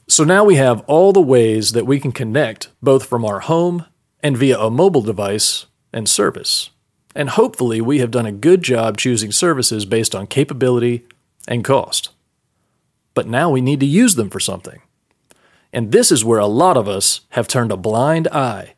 So 0.09 0.25
now 0.25 0.45
we 0.45 0.57
have 0.57 0.81
all 0.89 1.13
the 1.13 1.21
ways 1.21 1.71
that 1.73 1.87
we 1.87 2.01
can 2.01 2.11
connect 2.11 2.69
both 2.83 3.07
from 3.07 3.25
our 3.25 3.41
home 3.41 3.87
and 4.23 4.37
via 4.37 4.59
a 4.59 4.69
mobile 4.71 5.03
device 5.03 5.67
and 5.93 6.09
service. 6.09 6.71
And 7.15 7.31
hopefully, 7.31 7.81
we 7.81 7.99
have 7.99 8.11
done 8.11 8.27
a 8.27 8.33
good 8.33 8.63
job 8.63 8.97
choosing 8.97 9.31
services 9.31 9.85
based 9.85 10.15
on 10.15 10.27
capability 10.27 11.07
and 11.47 11.65
cost. 11.65 12.11
But 13.15 13.29
now 13.29 13.51
we 13.51 13.61
need 13.61 13.81
to 13.81 13.87
use 13.87 14.15
them 14.15 14.31
for 14.31 14.41
something. 14.41 14.81
And 15.73 15.93
this 15.93 16.11
is 16.11 16.25
where 16.25 16.39
a 16.39 16.47
lot 16.47 16.77
of 16.77 16.89
us 16.89 17.21
have 17.31 17.47
turned 17.47 17.73
a 17.73 17.77
blind 17.77 18.29
eye 18.29 18.75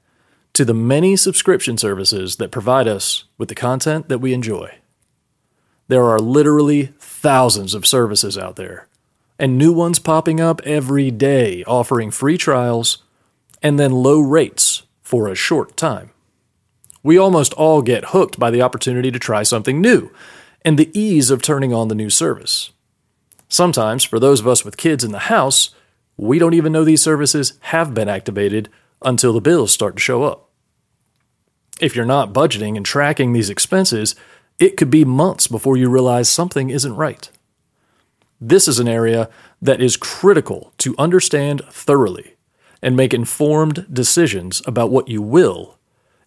to 0.54 0.64
the 0.64 0.74
many 0.74 1.16
subscription 1.16 1.78
services 1.78 2.36
that 2.36 2.50
provide 2.50 2.88
us 2.88 3.24
with 3.38 3.48
the 3.48 3.54
content 3.54 4.08
that 4.08 4.18
we 4.18 4.34
enjoy. 4.34 4.81
There 5.88 6.04
are 6.04 6.18
literally 6.18 6.92
thousands 6.98 7.74
of 7.74 7.86
services 7.86 8.38
out 8.38 8.56
there, 8.56 8.88
and 9.38 9.58
new 9.58 9.72
ones 9.72 9.98
popping 9.98 10.40
up 10.40 10.60
every 10.64 11.10
day 11.10 11.64
offering 11.64 12.10
free 12.10 12.38
trials 12.38 12.98
and 13.62 13.78
then 13.78 13.92
low 13.92 14.20
rates 14.20 14.82
for 15.02 15.28
a 15.28 15.34
short 15.34 15.76
time. 15.76 16.10
We 17.02 17.18
almost 17.18 17.52
all 17.54 17.82
get 17.82 18.06
hooked 18.06 18.38
by 18.38 18.50
the 18.50 18.62
opportunity 18.62 19.10
to 19.10 19.18
try 19.18 19.42
something 19.42 19.80
new 19.80 20.10
and 20.64 20.78
the 20.78 20.96
ease 20.98 21.30
of 21.30 21.42
turning 21.42 21.74
on 21.74 21.88
the 21.88 21.94
new 21.94 22.10
service. 22.10 22.70
Sometimes, 23.48 24.04
for 24.04 24.18
those 24.18 24.40
of 24.40 24.48
us 24.48 24.64
with 24.64 24.76
kids 24.76 25.04
in 25.04 25.12
the 25.12 25.18
house, 25.18 25.74
we 26.16 26.38
don't 26.38 26.54
even 26.54 26.72
know 26.72 26.84
these 26.84 27.02
services 27.02 27.54
have 27.60 27.92
been 27.92 28.08
activated 28.08 28.68
until 29.02 29.32
the 29.32 29.40
bills 29.40 29.72
start 29.72 29.96
to 29.96 30.00
show 30.00 30.22
up. 30.22 30.48
If 31.80 31.96
you're 31.96 32.04
not 32.04 32.32
budgeting 32.32 32.76
and 32.76 32.86
tracking 32.86 33.32
these 33.32 33.50
expenses, 33.50 34.14
it 34.58 34.76
could 34.76 34.90
be 34.90 35.04
months 35.04 35.46
before 35.46 35.76
you 35.76 35.88
realize 35.88 36.28
something 36.28 36.70
isn't 36.70 36.96
right. 36.96 37.30
This 38.40 38.66
is 38.66 38.78
an 38.78 38.88
area 38.88 39.28
that 39.60 39.80
is 39.80 39.96
critical 39.96 40.72
to 40.78 40.96
understand 40.98 41.62
thoroughly 41.70 42.34
and 42.82 42.96
make 42.96 43.14
informed 43.14 43.86
decisions 43.92 44.60
about 44.66 44.90
what 44.90 45.08
you 45.08 45.22
will 45.22 45.78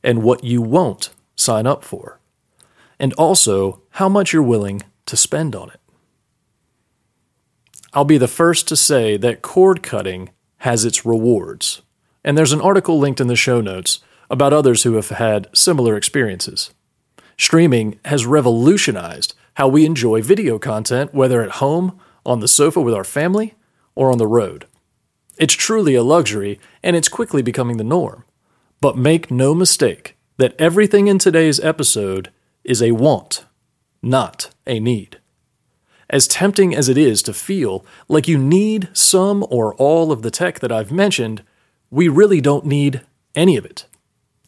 and 0.03 0.23
what 0.23 0.43
you 0.43 0.61
won't 0.61 1.09
sign 1.35 1.67
up 1.67 1.83
for, 1.83 2.19
and 2.99 3.11
also 3.13 3.81
how 3.91 4.07
much 4.07 4.31
you're 4.31 4.41
willing 4.41 4.81
to 5.05 5.17
spend 5.17 5.55
on 5.55 5.69
it. 5.69 5.79
I'll 7.93 8.05
be 8.05 8.17
the 8.17 8.27
first 8.27 8.67
to 8.69 8.75
say 8.75 9.17
that 9.17 9.41
cord 9.41 9.83
cutting 9.83 10.29
has 10.59 10.85
its 10.85 11.05
rewards, 11.05 11.81
and 12.23 12.37
there's 12.37 12.53
an 12.53 12.61
article 12.61 12.99
linked 12.99 13.19
in 13.19 13.27
the 13.27 13.35
show 13.35 13.59
notes 13.61 13.99
about 14.29 14.53
others 14.53 14.83
who 14.83 14.93
have 14.93 15.09
had 15.09 15.47
similar 15.53 15.97
experiences. 15.97 16.71
Streaming 17.37 17.99
has 18.05 18.25
revolutionized 18.25 19.33
how 19.55 19.67
we 19.67 19.85
enjoy 19.85 20.21
video 20.21 20.59
content, 20.59 21.13
whether 21.13 21.41
at 21.41 21.51
home, 21.51 21.99
on 22.25 22.39
the 22.39 22.47
sofa 22.47 22.81
with 22.81 22.93
our 22.93 23.03
family, 23.03 23.53
or 23.93 24.11
on 24.11 24.17
the 24.17 24.27
road. 24.27 24.65
It's 25.37 25.53
truly 25.53 25.95
a 25.95 26.03
luxury, 26.03 26.59
and 26.81 26.95
it's 26.95 27.09
quickly 27.09 27.41
becoming 27.41 27.77
the 27.77 27.83
norm. 27.83 28.23
But 28.81 28.97
make 28.97 29.31
no 29.31 29.53
mistake 29.53 30.15
that 30.37 30.55
everything 30.59 31.07
in 31.07 31.19
today's 31.19 31.59
episode 31.59 32.29
is 32.63 32.81
a 32.81 32.91
want, 32.91 33.45
not 34.01 34.49
a 34.65 34.79
need. 34.79 35.19
As 36.09 36.27
tempting 36.27 36.75
as 36.75 36.87
it 36.87 36.97
is 36.97 37.21
to 37.23 37.33
feel 37.33 37.85
like 38.07 38.27
you 38.27 38.37
need 38.37 38.89
some 38.93 39.45
or 39.49 39.73
all 39.75 40.11
of 40.11 40.21
the 40.21 40.31
tech 40.31 40.59
that 40.59 40.71
I've 40.71 40.91
mentioned, 40.91 41.41
we 41.89 42.07
really 42.07 42.41
don't 42.41 42.65
need 42.65 43.01
any 43.33 43.57
of 43.57 43.65
it. 43.65 43.85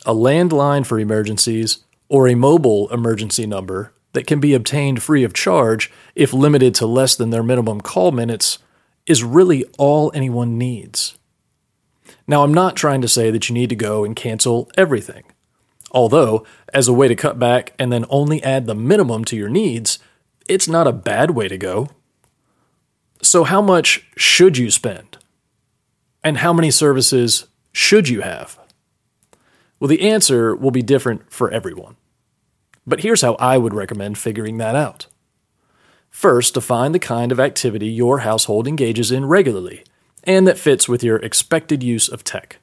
A 0.05 0.13
landline 0.13 0.85
for 0.85 0.99
emergencies 0.99 1.79
or 2.09 2.27
a 2.27 2.35
mobile 2.35 2.89
emergency 2.89 3.45
number 3.45 3.93
that 4.13 4.27
can 4.27 4.39
be 4.39 4.53
obtained 4.53 5.03
free 5.03 5.23
of 5.23 5.33
charge 5.33 5.91
if 6.15 6.33
limited 6.33 6.73
to 6.75 6.85
less 6.85 7.15
than 7.15 7.29
their 7.29 7.43
minimum 7.43 7.81
call 7.81 8.11
minutes 8.11 8.59
is 9.05 9.23
really 9.23 9.65
all 9.77 10.11
anyone 10.13 10.57
needs. 10.57 11.17
Now, 12.27 12.43
I'm 12.43 12.53
not 12.53 12.75
trying 12.75 13.01
to 13.01 13.07
say 13.07 13.31
that 13.31 13.47
you 13.47 13.53
need 13.53 13.69
to 13.69 13.75
go 13.75 14.03
and 14.03 14.15
cancel 14.15 14.69
everything. 14.77 15.23
Although, 15.91 16.45
as 16.73 16.87
a 16.87 16.93
way 16.93 17.07
to 17.07 17.15
cut 17.15 17.39
back 17.39 17.73
and 17.79 17.91
then 17.91 18.05
only 18.09 18.43
add 18.43 18.65
the 18.65 18.75
minimum 18.75 19.23
to 19.25 19.37
your 19.37 19.49
needs, 19.49 19.99
it's 20.49 20.67
not 20.67 20.87
a 20.87 20.91
bad 20.91 21.31
way 21.31 21.47
to 21.47 21.57
go. 21.57 21.89
So, 23.21 23.45
how 23.45 23.61
much 23.61 24.05
should 24.17 24.57
you 24.57 24.69
spend? 24.69 25.17
And 26.23 26.39
how 26.39 26.51
many 26.51 26.71
services 26.71 27.47
should 27.71 28.09
you 28.09 28.21
have? 28.21 28.59
Well, 29.79 29.87
the 29.87 30.09
answer 30.09 30.55
will 30.55 30.71
be 30.71 30.81
different 30.81 31.31
for 31.31 31.51
everyone. 31.51 31.95
But 32.85 33.01
here's 33.01 33.21
how 33.21 33.35
I 33.35 33.57
would 33.57 33.73
recommend 33.73 34.17
figuring 34.17 34.57
that 34.57 34.75
out. 34.75 35.07
First, 36.09 36.55
define 36.55 36.93
the 36.93 36.99
kind 36.99 37.31
of 37.31 37.39
activity 37.39 37.87
your 37.87 38.19
household 38.19 38.67
engages 38.67 39.11
in 39.11 39.25
regularly 39.25 39.83
and 40.27 40.45
that 40.45 40.59
fits 40.59 40.89
with 40.89 41.03
your 41.03 41.17
expected 41.17 41.81
use 41.81 42.09
of 42.09 42.23
tech. 42.23 42.59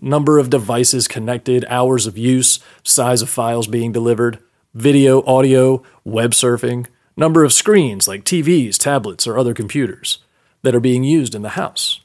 Number 0.00 0.38
of 0.38 0.50
devices 0.50 1.06
connected, 1.06 1.64
hours 1.68 2.06
of 2.06 2.18
use, 2.18 2.58
size 2.82 3.22
of 3.22 3.30
files 3.30 3.68
being 3.68 3.92
delivered, 3.92 4.40
video, 4.74 5.22
audio, 5.24 5.82
web 6.04 6.32
surfing, 6.32 6.86
number 7.16 7.44
of 7.44 7.52
screens 7.52 8.08
like 8.08 8.24
TVs, 8.24 8.76
tablets, 8.76 9.26
or 9.26 9.38
other 9.38 9.54
computers 9.54 10.18
that 10.62 10.74
are 10.74 10.80
being 10.80 11.04
used 11.04 11.34
in 11.34 11.42
the 11.42 11.50
house. 11.50 12.00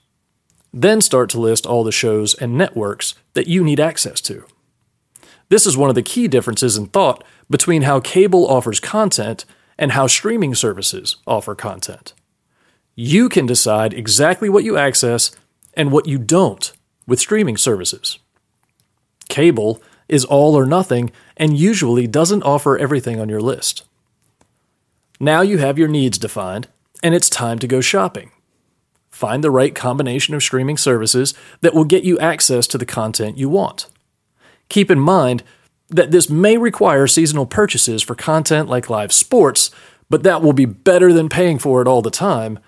Then 0.77 0.99
start 0.99 1.29
to 1.29 1.39
list 1.39 1.65
all 1.65 1.85
the 1.85 1.91
shows 1.93 2.33
and 2.33 2.57
networks 2.57 3.15
that 3.33 3.47
you 3.47 3.63
need 3.63 3.79
access 3.79 4.19
to. 4.21 4.45
This 5.47 5.65
is 5.65 5.77
one 5.77 5.87
of 5.87 5.95
the 5.95 6.03
key 6.03 6.27
differences 6.27 6.75
in 6.75 6.87
thought 6.87 7.23
between 7.49 7.83
how 7.83 8.01
cable 8.01 8.45
offers 8.45 8.81
content 8.81 9.45
and 9.77 9.93
how 9.93 10.07
streaming 10.07 10.53
services 10.53 11.15
offer 11.25 11.55
content. 11.55 12.11
You 12.93 13.29
can 13.29 13.45
decide 13.45 13.93
exactly 13.93 14.49
what 14.49 14.65
you 14.65 14.75
access 14.75 15.31
and 15.75 15.93
what 15.93 16.07
you 16.07 16.17
don't 16.17 16.73
with 17.07 17.21
streaming 17.21 17.55
services. 17.55 18.19
Cable 19.29 19.81
is 20.09 20.25
all 20.25 20.55
or 20.55 20.65
nothing 20.65 21.09
and 21.37 21.57
usually 21.57 22.05
doesn't 22.05 22.43
offer 22.43 22.77
everything 22.77 23.17
on 23.17 23.29
your 23.29 23.41
list. 23.41 23.83
Now 25.21 25.39
you 25.39 25.57
have 25.59 25.79
your 25.79 25.87
needs 25.87 26.17
defined, 26.17 26.67
and 27.01 27.15
it's 27.15 27.29
time 27.29 27.59
to 27.59 27.67
go 27.67 27.79
shopping. 27.79 28.31
Find 29.15 29.41
the 29.41 29.49
right 29.49 29.73
combination 29.73 30.35
of 30.35 30.43
streaming 30.43 30.75
services 30.75 31.33
that 31.61 31.73
will 31.73 31.85
get 31.85 32.03
you 32.03 32.19
access 32.19 32.67
to 32.67 32.77
the 32.77 32.85
content 32.85 33.37
you 33.37 33.47
want. 33.47 33.87
Keep 34.67 34.91
in 34.91 34.99
mind 34.99 35.41
that 35.87 36.11
this 36.11 36.29
may 36.29 36.57
require 36.57 37.07
seasonal 37.07 37.45
purchases 37.45 38.03
for 38.03 38.13
content 38.13 38.67
like 38.67 38.89
live 38.89 39.13
sports, 39.13 39.71
but 40.09 40.23
that 40.23 40.41
will 40.41 40.51
be 40.51 40.65
better 40.65 41.13
than 41.13 41.29
paying 41.29 41.59
for 41.59 41.81
it 41.81 41.87
all 41.87 42.01
the 42.01 42.11
time 42.11 42.59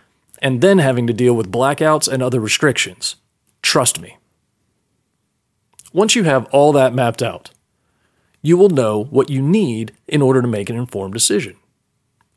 and 0.42 0.62
then 0.62 0.78
having 0.78 1.06
to 1.06 1.12
deal 1.12 1.34
with 1.34 1.52
blackouts 1.52 2.08
and 2.08 2.24
other 2.24 2.40
restrictions. 2.40 3.18
Trust 3.62 4.00
me. 4.00 4.16
Once 5.92 6.16
you 6.16 6.24
have 6.24 6.46
all 6.54 6.72
that 6.72 6.94
mapped 6.94 7.22
out, 7.22 7.50
you 8.42 8.56
will 8.56 8.70
know 8.70 9.04
what 9.04 9.30
you 9.30 9.42
need 9.42 9.94
in 10.08 10.22
order 10.22 10.42
to 10.42 10.48
make 10.48 10.70
an 10.70 10.78
informed 10.78 11.14
decision. 11.14 11.58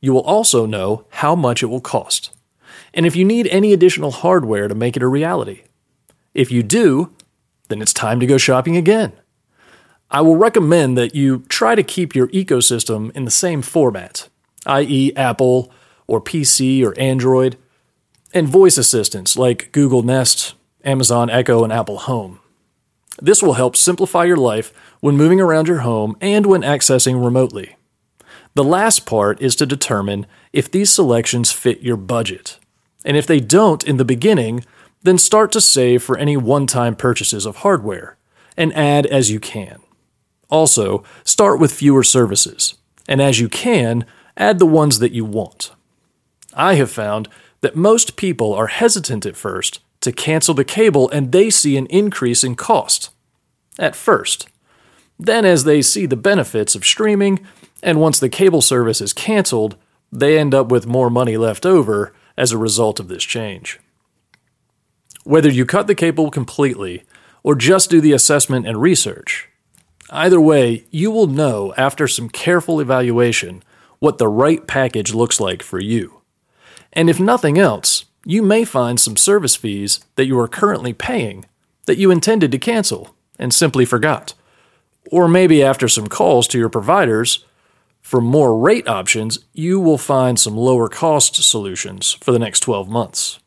You 0.00 0.12
will 0.12 0.22
also 0.22 0.66
know 0.66 1.06
how 1.10 1.36
much 1.36 1.62
it 1.62 1.66
will 1.66 1.80
cost, 1.80 2.32
and 2.94 3.06
if 3.06 3.16
you 3.16 3.24
need 3.24 3.46
any 3.48 3.72
additional 3.72 4.10
hardware 4.10 4.68
to 4.68 4.74
make 4.74 4.96
it 4.96 5.02
a 5.02 5.08
reality. 5.08 5.62
If 6.34 6.50
you 6.50 6.62
do, 6.62 7.14
then 7.68 7.82
it's 7.82 7.92
time 7.92 8.20
to 8.20 8.26
go 8.26 8.38
shopping 8.38 8.76
again. 8.76 9.12
I 10.10 10.20
will 10.22 10.36
recommend 10.36 10.98
that 10.98 11.14
you 11.14 11.44
try 11.48 11.74
to 11.74 11.82
keep 11.82 12.14
your 12.14 12.28
ecosystem 12.28 13.14
in 13.16 13.24
the 13.24 13.30
same 13.30 13.62
format, 13.62 14.28
i.e., 14.66 15.12
Apple 15.14 15.72
or 16.06 16.20
PC 16.20 16.84
or 16.84 16.98
Android, 16.98 17.56
and 18.34 18.48
voice 18.48 18.76
assistants 18.76 19.36
like 19.36 19.70
Google 19.72 20.02
Nest, 20.02 20.54
Amazon 20.84 21.30
Echo, 21.30 21.62
and 21.62 21.72
Apple 21.72 21.98
Home. 21.98 22.40
This 23.20 23.42
will 23.42 23.54
help 23.54 23.76
simplify 23.76 24.24
your 24.24 24.36
life 24.36 24.72
when 25.00 25.16
moving 25.16 25.40
around 25.40 25.68
your 25.68 25.80
home 25.80 26.16
and 26.20 26.46
when 26.46 26.62
accessing 26.62 27.24
remotely. 27.24 27.76
The 28.54 28.64
last 28.64 29.06
part 29.06 29.40
is 29.40 29.54
to 29.56 29.66
determine 29.66 30.26
if 30.52 30.70
these 30.70 30.90
selections 30.90 31.52
fit 31.52 31.82
your 31.82 31.96
budget. 31.96 32.58
And 33.04 33.16
if 33.16 33.26
they 33.26 33.40
don't 33.40 33.84
in 33.84 33.96
the 33.96 34.04
beginning, 34.04 34.64
then 35.02 35.18
start 35.18 35.52
to 35.52 35.60
save 35.60 36.02
for 36.02 36.16
any 36.16 36.36
one 36.36 36.66
time 36.66 36.94
purchases 36.94 37.46
of 37.46 37.56
hardware 37.56 38.16
and 38.56 38.74
add 38.74 39.06
as 39.06 39.30
you 39.30 39.40
can. 39.40 39.80
Also, 40.50 41.04
start 41.24 41.60
with 41.60 41.72
fewer 41.72 42.02
services, 42.02 42.74
and 43.08 43.22
as 43.22 43.40
you 43.40 43.48
can, 43.48 44.04
add 44.36 44.58
the 44.58 44.66
ones 44.66 44.98
that 44.98 45.12
you 45.12 45.24
want. 45.24 45.70
I 46.54 46.74
have 46.74 46.90
found 46.90 47.28
that 47.60 47.76
most 47.76 48.16
people 48.16 48.52
are 48.52 48.66
hesitant 48.66 49.24
at 49.24 49.36
first 49.36 49.80
to 50.00 50.12
cancel 50.12 50.54
the 50.54 50.64
cable 50.64 51.08
and 51.10 51.30
they 51.30 51.50
see 51.50 51.76
an 51.76 51.86
increase 51.86 52.42
in 52.42 52.56
cost. 52.56 53.10
At 53.78 53.94
first. 53.94 54.48
Then, 55.18 55.44
as 55.44 55.64
they 55.64 55.82
see 55.82 56.06
the 56.06 56.16
benefits 56.16 56.74
of 56.74 56.84
streaming, 56.84 57.40
and 57.82 58.00
once 58.00 58.18
the 58.18 58.28
cable 58.28 58.62
service 58.62 59.00
is 59.00 59.12
canceled, 59.12 59.76
they 60.10 60.38
end 60.38 60.54
up 60.54 60.68
with 60.68 60.86
more 60.86 61.10
money 61.10 61.36
left 61.36 61.64
over 61.64 62.12
as 62.40 62.52
a 62.52 62.58
result 62.58 62.98
of 62.98 63.08
this 63.08 63.22
change. 63.22 63.78
Whether 65.24 65.50
you 65.50 65.66
cut 65.66 65.86
the 65.86 65.94
cable 65.94 66.30
completely 66.30 67.02
or 67.42 67.54
just 67.54 67.90
do 67.90 68.00
the 68.00 68.14
assessment 68.14 68.66
and 68.66 68.80
research, 68.80 69.46
either 70.08 70.40
way, 70.40 70.86
you 70.90 71.10
will 71.10 71.26
know 71.26 71.74
after 71.76 72.08
some 72.08 72.30
careful 72.30 72.80
evaluation 72.80 73.62
what 73.98 74.16
the 74.16 74.26
right 74.26 74.66
package 74.66 75.12
looks 75.12 75.38
like 75.38 75.62
for 75.62 75.78
you. 75.78 76.22
And 76.94 77.10
if 77.10 77.20
nothing 77.20 77.58
else, 77.58 78.06
you 78.24 78.40
may 78.40 78.64
find 78.64 78.98
some 78.98 79.18
service 79.18 79.54
fees 79.54 80.00
that 80.16 80.24
you 80.24 80.38
are 80.38 80.48
currently 80.48 80.94
paying 80.94 81.44
that 81.84 81.98
you 81.98 82.10
intended 82.10 82.50
to 82.52 82.58
cancel 82.58 83.14
and 83.38 83.52
simply 83.52 83.84
forgot. 83.84 84.32
Or 85.12 85.28
maybe 85.28 85.62
after 85.62 85.88
some 85.88 86.06
calls 86.06 86.48
to 86.48 86.58
your 86.58 86.70
providers 86.70 87.44
for 88.10 88.20
more 88.20 88.58
rate 88.58 88.88
options, 88.88 89.38
you 89.52 89.78
will 89.78 89.96
find 89.96 90.36
some 90.36 90.56
lower 90.56 90.88
cost 90.88 91.36
solutions 91.44 92.14
for 92.14 92.32
the 92.32 92.40
next 92.40 92.58
12 92.58 92.88
months. 92.88 93.38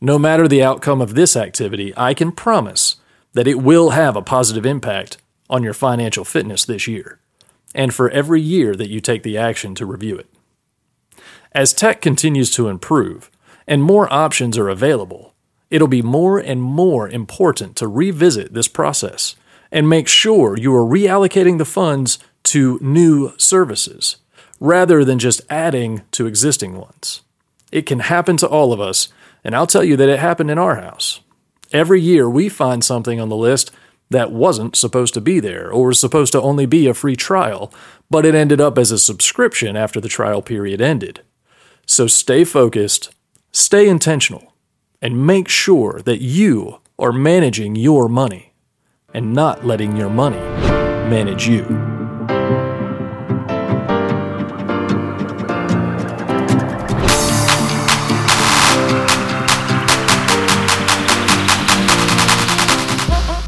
No 0.00 0.18
matter 0.18 0.48
the 0.48 0.62
outcome 0.62 1.02
of 1.02 1.14
this 1.14 1.36
activity, 1.36 1.92
I 1.98 2.14
can 2.14 2.32
promise 2.32 2.96
that 3.34 3.46
it 3.46 3.60
will 3.60 3.90
have 3.90 4.16
a 4.16 4.22
positive 4.22 4.64
impact 4.64 5.18
on 5.50 5.62
your 5.62 5.74
financial 5.74 6.24
fitness 6.24 6.64
this 6.64 6.88
year, 6.88 7.18
and 7.74 7.92
for 7.92 8.08
every 8.08 8.40
year 8.40 8.74
that 8.74 8.88
you 8.88 9.02
take 9.02 9.22
the 9.22 9.36
action 9.36 9.74
to 9.74 9.84
review 9.84 10.16
it. 10.16 10.30
As 11.52 11.74
tech 11.74 12.00
continues 12.00 12.50
to 12.52 12.68
improve 12.68 13.30
and 13.66 13.82
more 13.82 14.10
options 14.10 14.56
are 14.56 14.70
available, 14.70 15.34
it'll 15.68 15.88
be 15.88 16.00
more 16.00 16.38
and 16.38 16.62
more 16.62 17.06
important 17.06 17.76
to 17.76 17.86
revisit 17.86 18.54
this 18.54 18.66
process 18.66 19.36
and 19.70 19.90
make 19.90 20.08
sure 20.08 20.56
you 20.56 20.74
are 20.74 20.86
reallocating 20.86 21.58
the 21.58 21.66
funds 21.66 22.18
to 22.50 22.80
new 22.82 23.32
services 23.36 24.16
rather 24.58 25.04
than 25.04 25.20
just 25.20 25.40
adding 25.48 26.02
to 26.10 26.26
existing 26.26 26.76
ones. 26.76 27.22
It 27.70 27.86
can 27.86 28.00
happen 28.00 28.36
to 28.38 28.48
all 28.48 28.72
of 28.72 28.80
us, 28.80 29.08
and 29.44 29.54
I'll 29.54 29.68
tell 29.68 29.84
you 29.84 29.96
that 29.96 30.08
it 30.08 30.18
happened 30.18 30.50
in 30.50 30.58
our 30.58 30.74
house. 30.74 31.20
Every 31.72 32.00
year 32.00 32.28
we 32.28 32.48
find 32.48 32.84
something 32.84 33.20
on 33.20 33.28
the 33.28 33.36
list 33.36 33.70
that 34.10 34.32
wasn't 34.32 34.74
supposed 34.74 35.14
to 35.14 35.20
be 35.20 35.38
there 35.38 35.70
or 35.70 35.86
was 35.86 36.00
supposed 36.00 36.32
to 36.32 36.42
only 36.42 36.66
be 36.66 36.88
a 36.88 36.94
free 36.94 37.14
trial, 37.14 37.72
but 38.10 38.26
it 38.26 38.34
ended 38.34 38.60
up 38.60 38.76
as 38.76 38.90
a 38.90 38.98
subscription 38.98 39.76
after 39.76 40.00
the 40.00 40.08
trial 40.08 40.42
period 40.42 40.80
ended. 40.80 41.20
So 41.86 42.08
stay 42.08 42.42
focused, 42.42 43.14
stay 43.52 43.88
intentional, 43.88 44.52
and 45.00 45.24
make 45.24 45.48
sure 45.48 46.02
that 46.02 46.20
you 46.20 46.80
are 46.98 47.12
managing 47.12 47.76
your 47.76 48.08
money 48.08 48.52
and 49.14 49.32
not 49.32 49.64
letting 49.64 49.96
your 49.96 50.10
money 50.10 50.40
manage 51.08 51.46
you. 51.46 51.99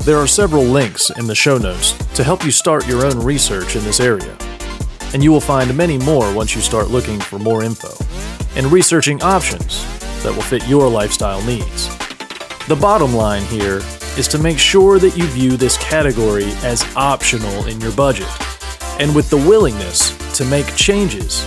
There 0.04 0.18
are 0.18 0.26
several 0.26 0.64
links 0.64 1.10
in 1.10 1.28
the 1.28 1.34
show 1.36 1.58
notes 1.58 1.92
to 2.14 2.24
help 2.24 2.44
you 2.44 2.50
start 2.50 2.88
your 2.88 3.06
own 3.06 3.20
research 3.20 3.76
in 3.76 3.84
this 3.84 4.00
area. 4.00 4.36
And 5.14 5.22
you 5.22 5.30
will 5.30 5.40
find 5.40 5.76
many 5.76 5.96
more 5.96 6.34
once 6.34 6.56
you 6.56 6.60
start 6.60 6.88
looking 6.88 7.20
for 7.20 7.38
more 7.38 7.62
info 7.62 7.94
and 8.56 8.66
researching 8.72 9.22
options 9.22 9.84
that 10.24 10.34
will 10.34 10.42
fit 10.42 10.66
your 10.66 10.88
lifestyle 10.88 11.40
needs. 11.44 11.86
The 12.66 12.74
bottom 12.80 13.14
line 13.14 13.44
here 13.44 13.80
is 14.18 14.26
to 14.28 14.38
make 14.38 14.58
sure 14.58 14.98
that 14.98 15.16
you 15.16 15.24
view 15.26 15.56
this 15.56 15.78
category 15.78 16.50
as 16.64 16.82
optional 16.96 17.66
in 17.66 17.80
your 17.80 17.92
budget 17.92 18.26
and 18.98 19.14
with 19.14 19.30
the 19.30 19.36
willingness 19.36 20.10
to 20.36 20.44
make 20.44 20.66
changes 20.74 21.46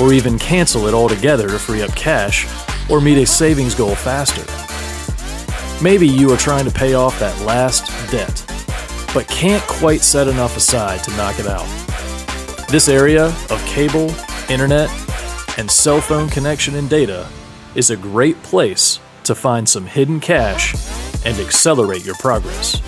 or 0.00 0.12
even 0.12 0.38
cancel 0.38 0.86
it 0.86 0.94
altogether 0.94 1.48
to 1.48 1.58
free 1.58 1.82
up 1.82 1.96
cash 1.96 2.46
or 2.88 3.00
meet 3.00 3.20
a 3.20 3.26
savings 3.26 3.74
goal 3.74 3.96
faster. 3.96 4.44
Maybe 5.82 6.06
you 6.06 6.30
are 6.30 6.36
trying 6.36 6.66
to 6.66 6.70
pay 6.70 6.92
off 6.92 7.18
that 7.20 7.40
last 7.40 7.86
debt, 8.10 8.44
but 9.14 9.26
can't 9.28 9.62
quite 9.62 10.02
set 10.02 10.28
enough 10.28 10.54
aside 10.54 11.02
to 11.04 11.10
knock 11.16 11.38
it 11.38 11.46
out. 11.46 11.66
This 12.68 12.86
area 12.86 13.26
of 13.48 13.64
cable, 13.66 14.14
internet, 14.50 14.90
and 15.56 15.70
cell 15.70 16.02
phone 16.02 16.28
connection 16.28 16.74
and 16.74 16.90
data 16.90 17.26
is 17.74 17.88
a 17.88 17.96
great 17.96 18.40
place 18.42 19.00
to 19.24 19.34
find 19.34 19.66
some 19.66 19.86
hidden 19.86 20.20
cash 20.20 20.74
and 21.24 21.38
accelerate 21.38 22.04
your 22.04 22.16
progress. 22.16 22.78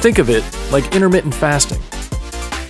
Think 0.00 0.18
of 0.18 0.30
it 0.30 0.44
like 0.70 0.94
intermittent 0.94 1.34
fasting. 1.34 1.82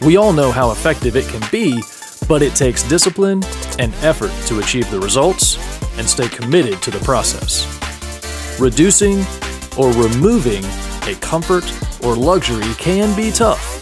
We 0.07 0.17
all 0.17 0.33
know 0.33 0.51
how 0.51 0.71
effective 0.71 1.17
it 1.17 1.29
can 1.29 1.43
be, 1.53 1.83
but 2.29 2.41
it 2.41 2.55
takes 2.55 2.83
discipline 2.83 3.43
and 3.79 3.93
effort 3.97 4.33
to 4.47 4.61
achieve 4.61 4.91
the 4.91 5.01
results 5.01 5.59
and 5.99 6.09
stay 6.09 6.29
committed 6.29 6.81
to 6.81 6.91
the 6.91 7.01
process. 7.01 7.88
Reducing 8.59 9.25
or 9.77 9.93
removing 9.93 10.65
a 11.07 11.15
comfort 11.21 11.65
or 12.05 12.17
luxury 12.17 12.75
can 12.75 13.15
be 13.17 13.31
tough, 13.31 13.79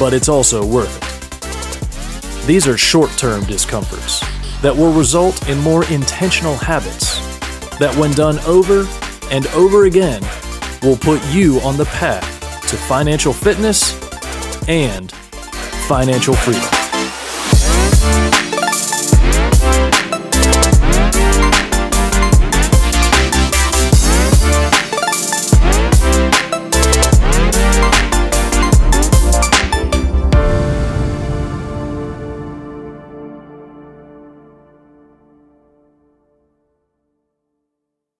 but 0.00 0.12
it's 0.12 0.28
also 0.28 0.66
worth 0.66 0.92
it. 0.96 2.46
These 2.46 2.66
are 2.66 2.76
short 2.76 3.10
term 3.12 3.44
discomforts 3.44 4.20
that 4.62 4.76
will 4.76 4.92
result 4.92 5.48
in 5.48 5.58
more 5.60 5.84
intentional 5.92 6.56
habits 6.56 7.20
that, 7.78 7.94
when 7.96 8.10
done 8.14 8.40
over 8.40 8.84
and 9.30 9.46
over 9.48 9.84
again, 9.84 10.22
will 10.82 10.96
put 10.96 11.24
you 11.26 11.60
on 11.60 11.76
the 11.76 11.84
path 11.84 12.24
to 12.68 12.76
financial 12.76 13.32
fitness 13.32 13.92
and 14.68 15.12
financial 15.86 16.34
freedom. 16.34 16.77